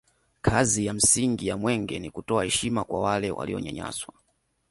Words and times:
kazi 0.41 0.85
ya 0.85 0.93
msingi 0.93 1.47
ya 1.47 1.57
mwenge 1.57 1.99
ni 1.99 2.11
kutoa 2.11 2.43
heshima 2.43 2.83
kwa 2.83 2.99
wale 3.01 3.31
walionyanyaswa 3.31 4.13